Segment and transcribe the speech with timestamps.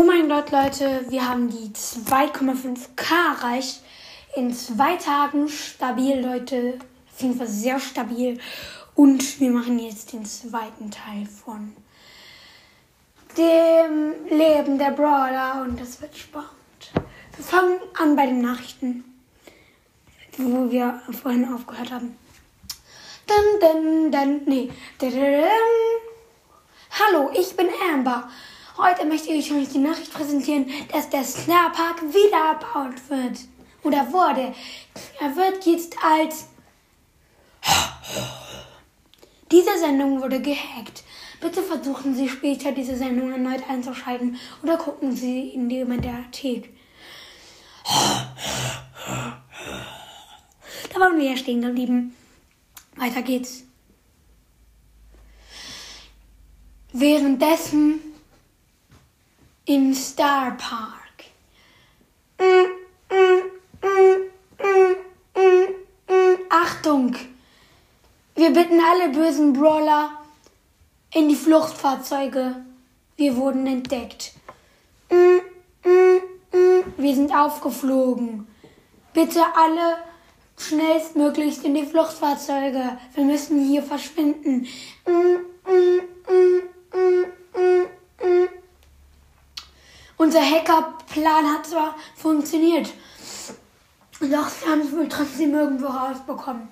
[0.00, 3.82] Oh mein Gott, Leute, wir haben die 2,5k erreicht.
[4.34, 6.78] In zwei Tagen stabil, Leute.
[7.12, 8.40] Auf jeden Fall sehr stabil.
[8.94, 11.76] Und wir machen jetzt den zweiten Teil von
[13.36, 15.66] dem Leben der Brawler.
[15.68, 16.48] Und das wird spannend.
[17.36, 19.04] Wir fangen an bei den Nachrichten,
[20.38, 22.16] wo wir vorhin aufgehört haben.
[23.26, 24.70] Dann, dann, dann, nee.
[26.98, 28.30] Hallo, ich bin Amber.
[28.82, 33.40] Heute möchte ich euch die Nachricht präsentieren, dass der Snarpark wieder erbaut wird.
[33.82, 34.54] Oder wurde.
[35.20, 36.46] Er wird jetzt als.
[39.50, 41.04] Diese Sendung wurde gehackt.
[41.42, 46.72] Bitte versuchen Sie später diese Sendung erneut einzuschalten oder gucken Sie in die Mediathek.
[50.90, 52.16] Da waren wir ja stehen geblieben.
[52.96, 53.64] Weiter geht's.
[56.94, 58.09] Währenddessen
[59.70, 61.26] im Star Park.
[66.48, 67.14] Achtung!
[68.34, 70.10] Wir bitten alle bösen Brawler
[71.14, 72.56] in die Fluchtfahrzeuge.
[73.14, 74.32] Wir wurden entdeckt.
[76.96, 78.48] Wir sind aufgeflogen.
[79.12, 79.98] Bitte alle
[80.58, 82.98] schnellstmöglichst in die Fluchtfahrzeuge.
[83.14, 84.66] Wir müssen hier verschwinden.
[90.30, 92.88] Unser Hackerplan hat zwar funktioniert,
[94.20, 96.68] doch sie haben es wohl trotzdem irgendwo rausbekommen.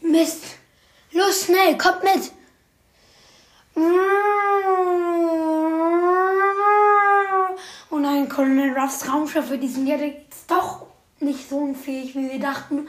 [0.00, 0.42] Mist.
[1.12, 2.32] Los, schnell, kommt mit.
[7.90, 10.86] Oh nein, Colonel Ruffs Raumschiffe, die sind ja jetzt doch
[11.20, 12.88] nicht so unfähig, wie wir dachten.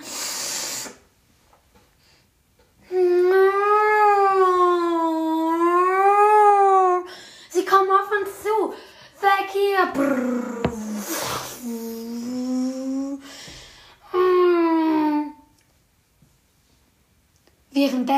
[7.50, 8.74] Sie kommen auf uns zu.
[9.20, 9.92] Weg hier.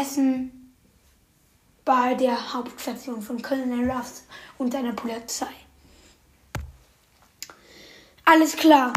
[0.10, 0.74] Währenddessen
[1.86, 4.24] bei der Hauptstation von Colonel Ruffs
[4.58, 5.48] und seiner Polizei.
[8.26, 8.94] Alles klar.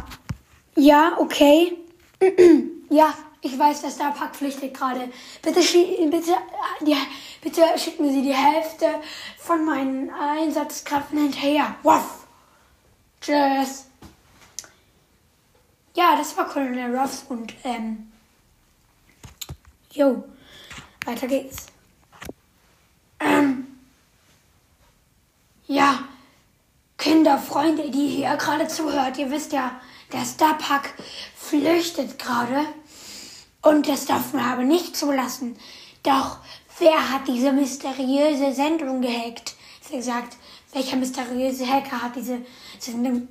[0.75, 1.77] Ja, okay.
[2.91, 3.13] ja,
[3.43, 5.11] ich weiß, dass da Pack flüchtet gerade.
[5.43, 6.37] Bitte, bitte,
[6.81, 6.97] die,
[7.43, 8.87] bitte schicken Sie die Hälfte
[9.39, 11.75] von meinen Einsatzkräften hinterher.
[11.83, 12.27] Waff.
[13.21, 13.87] Tschüss.
[15.95, 18.11] Ja, das war Colonel Ruffs und ähm.
[19.91, 20.25] Jo,
[21.07, 21.67] weiter geht's.
[23.21, 23.67] Ähm.
[25.67, 26.01] Ja,
[26.99, 29.81] Kinder, Freunde, die hier gerade zuhört, ihr wisst ja,
[30.13, 30.95] der Starpack
[31.35, 32.67] flüchtet gerade.
[33.63, 35.57] Und das darf man aber nicht zulassen.
[36.03, 36.39] Doch
[36.79, 39.55] wer hat diese mysteriöse Sendung gehackt?
[39.81, 40.37] Sie gesagt,
[40.73, 42.39] welcher mysteriöse Hacker hat diese
[42.79, 43.29] Sendung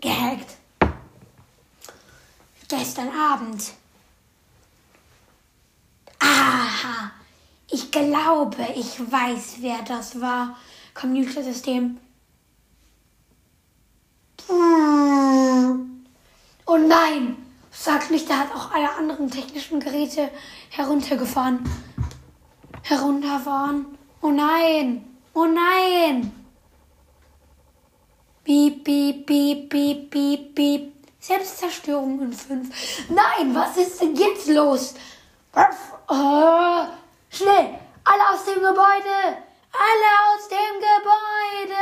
[0.00, 0.56] gehackt?
[2.68, 3.72] Gestern Abend.
[6.26, 7.12] Aha,
[7.70, 10.56] ich glaube, ich weiß, wer das war.
[10.94, 11.98] Computersystem.
[14.48, 17.36] Oh nein!
[17.70, 20.30] Sag nicht, der hat auch alle anderen technischen Geräte
[20.70, 21.60] heruntergefahren.
[22.82, 23.86] Herunterfahren.
[24.22, 25.04] Oh nein!
[25.34, 26.32] Oh nein!
[28.44, 30.92] Piep, piep, piep, piep, piep, piep.
[31.18, 33.10] Selbstzerstörung in 5.
[33.10, 34.94] Nein, was ist denn jetzt los?
[36.08, 36.86] Oh,
[37.30, 37.80] schnell!
[38.04, 39.42] Alle aus dem Gebäude!
[39.72, 41.76] Alle aus dem Gebäude!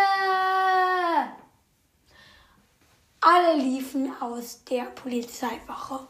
[3.21, 6.01] Alle liefen aus der Polizeiwache.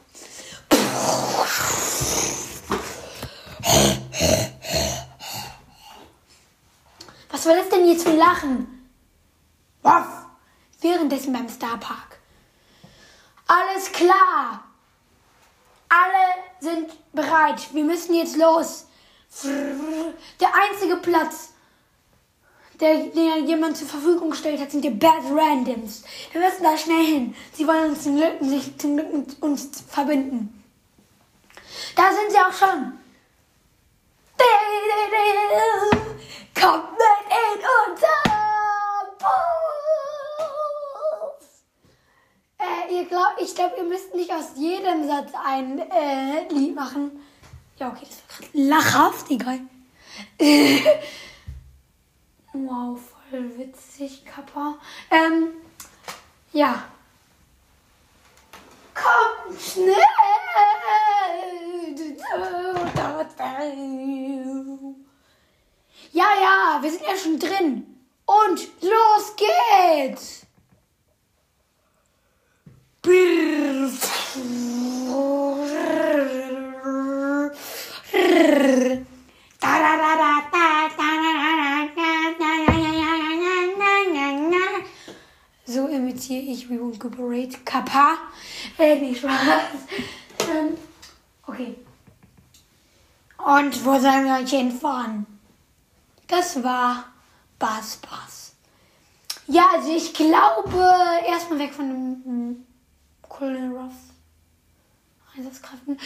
[7.31, 8.91] Was war das denn jetzt für ein Lachen?
[9.83, 10.07] Was?
[10.81, 12.19] Währenddessen beim Starpark.
[13.47, 14.65] Alles klar.
[15.89, 16.34] Alle
[16.65, 17.73] sind bereit.
[17.73, 18.87] Wir müssen jetzt los.
[20.41, 21.51] Der einzige Platz,
[22.81, 22.95] der,
[23.41, 26.03] jemand zur Verfügung gestellt hat, sind die Bad Randoms.
[26.33, 27.35] Wir müssen da schnell hin.
[27.53, 30.65] Sie wollen uns zum Glück, sich zum Glück mit uns verbinden.
[31.97, 32.99] Da sind sie auch schon.
[36.61, 38.09] Kommt mit in unser
[39.19, 39.54] Bus.
[43.15, 47.13] Glaubt, ich glaube, ihr müsst nicht aus jedem Satz ein äh, Lied machen.
[47.79, 49.61] Ja, okay, das war gerade lachhaft, egal.
[52.53, 52.99] Wow,
[53.31, 54.79] voll witzig, Kappa.
[55.13, 55.53] Ähm,
[56.53, 56.87] ja.
[58.95, 59.95] Komm schnell!
[66.11, 67.97] Ja, ja, wir sind ja schon drin.
[68.27, 70.44] Und los geht's!
[85.67, 88.19] So imitiere ich Recuperate Kappa.
[88.79, 89.33] Äh, nicht Spaß.
[90.41, 90.77] Ähm,
[91.47, 91.77] okay.
[93.39, 95.27] Und wo sollen wir euch hinfahren?
[96.27, 97.07] Das war
[97.59, 98.55] Bass Bass.
[99.47, 100.87] Ja, also ich glaube,
[101.27, 102.67] erstmal weg von dem
[103.23, 103.95] Colonel Ruff.
[105.37, 105.99] Einsatzkräften.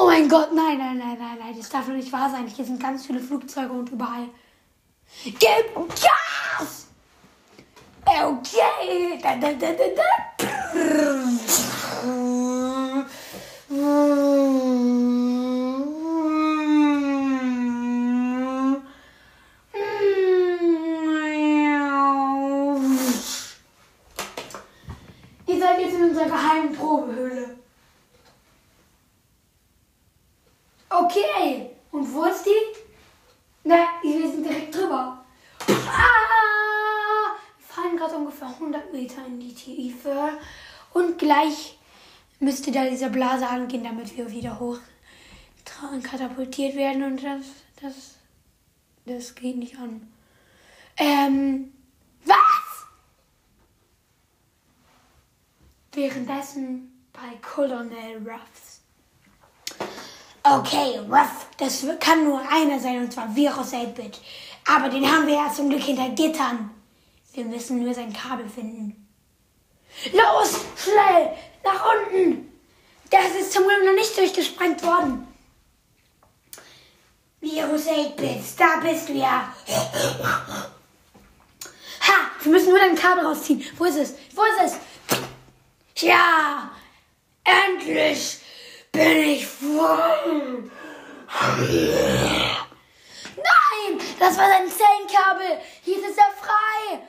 [0.00, 2.46] Oh mein Gott, nein, nein, nein, nein, nein, das darf doch nicht wahr sein.
[2.46, 4.28] Hier sind ganz viele Flugzeuge und überall.
[5.24, 6.86] Gib Gas!
[8.06, 9.18] Okay.
[9.20, 10.38] Da, da, da, da, da.
[25.46, 27.58] Ihr seid jetzt in unserer geheimen Probehöhle.
[30.90, 31.77] Okay.
[31.90, 32.78] Und wo ist die?
[33.64, 35.24] Na, wir sind direkt drüber.
[35.68, 37.36] Ah!
[37.58, 40.38] Wir fallen gerade ungefähr 100 Meter in die Tiefe.
[40.92, 41.78] Und gleich
[42.40, 44.78] müsste da diese Blase angehen, damit wir wieder hoch
[46.02, 47.02] katapultiert werden.
[47.02, 47.46] Und das,
[47.80, 48.16] das,
[49.06, 50.12] das geht nicht an.
[50.96, 51.72] Ähm,
[52.24, 52.86] was?
[55.92, 58.77] Währenddessen bei Colonel Ruffs.
[60.50, 64.18] Okay, Ruff, das kann nur einer sein, und zwar Virus 8-Bit.
[64.66, 66.70] Aber den haben wir ja zum Glück hinter Gittern.
[67.34, 69.08] Wir müssen nur sein Kabel finden.
[70.12, 72.50] Los, schnell, nach unten.
[73.10, 75.26] Das ist zum Glück noch nicht durchgesprengt worden.
[77.40, 79.52] Virus 8-Bit, da bist du ja.
[82.00, 83.62] Ha, wir müssen nur dein Kabel rausziehen.
[83.76, 84.14] Wo ist es?
[84.34, 86.02] Wo ist es?
[86.02, 86.70] Ja,
[87.44, 88.38] endlich
[88.98, 90.70] bin ich voll.
[93.36, 95.58] Nein, das war sein Zellenkabel.
[95.82, 97.06] Hier ist er frei.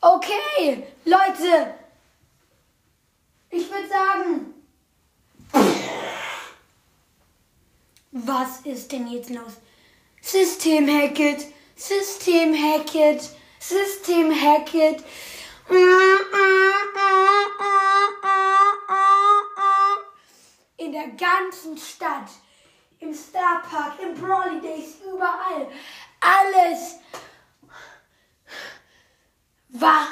[0.00, 1.74] Okay, Leute.
[3.50, 4.54] Ich würde sagen,
[8.12, 9.54] was ist denn jetzt los?
[10.20, 15.04] System Hackett, System Hackett, System Hackett.
[20.76, 22.30] In der ganzen Stadt,
[23.00, 25.68] im Star Park, im Brawly Days, überall.
[26.20, 26.96] Alles
[29.68, 30.08] war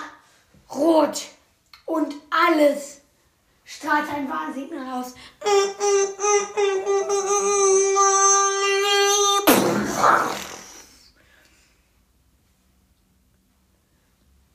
[0.74, 1.22] rot
[1.86, 3.00] und alles
[3.64, 5.14] strahlt ein Warnsignal aus.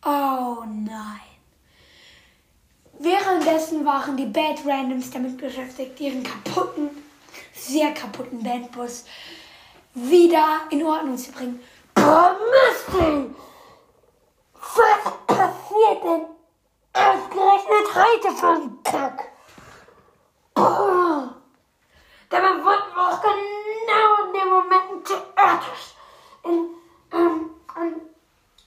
[0.04, 1.22] Oh nein.
[3.00, 6.90] Währenddessen waren die Bad Randoms damit beschäftigt, ihren kaputten,
[7.54, 9.06] sehr kaputten Bandbus
[9.96, 11.60] wieder in Ordnung zu bringen.
[11.96, 13.34] Boah, Misty!
[14.54, 16.26] Was passiert denn?
[16.94, 19.32] Ausgerechnet heute für einen Kack.
[22.30, 23.61] Dabei wurden wir auch genau
[25.51, 25.96] Theatrisch
[26.43, 26.70] in
[27.12, 28.01] ähm, ein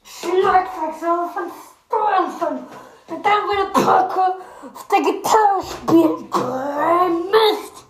[0.05, 1.51] Schlagzeug so von
[1.87, 2.67] Storenson.
[3.07, 6.31] Und dann würde Paco auf der Gitarre spielen.
[6.31, 7.85] Boah, Mist.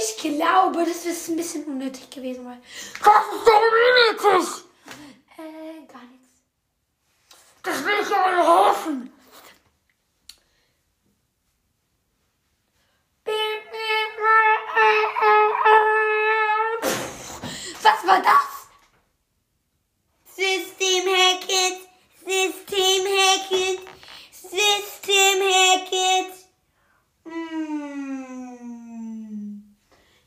[0.00, 2.60] Ich glaube, das ist ein bisschen unnötig gewesen, weil.
[3.02, 4.64] Was ist denn unnötig?
[5.38, 6.42] Äh, gar nichts.
[7.62, 9.12] Das will ich aber helfen.
[18.18, 18.68] War das?
[20.34, 21.78] System Hackett,
[22.24, 23.80] System Hackett,
[24.32, 26.32] System Hackett.
[27.24, 27.98] Mm.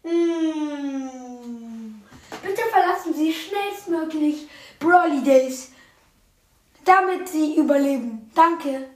[0.03, 2.03] Mm.
[2.41, 4.47] Bitte verlassen Sie schnellstmöglich
[4.79, 5.71] Brawly Days,
[6.83, 8.29] damit Sie überleben.
[8.35, 8.89] Danke.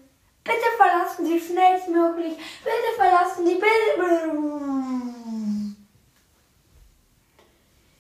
[0.44, 2.38] Bitte verlassen Sie schnellstmöglich.
[2.64, 3.56] Bitte verlassen Sie.
[3.56, 5.15] Bitte.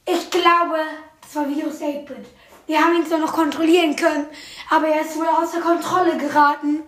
[0.07, 0.77] Ich glaube,
[1.21, 2.27] das war Virus 8-Bit.
[2.67, 4.27] Wir haben ihn zwar noch kontrollieren können,
[4.69, 6.83] aber er ist wohl außer Kontrolle geraten.